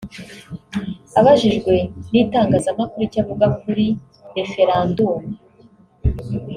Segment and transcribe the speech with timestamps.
[1.19, 1.73] Abajijwe
[2.11, 3.85] n’itangazamakuru icyo avuga kuri
[4.35, 5.27] referandumu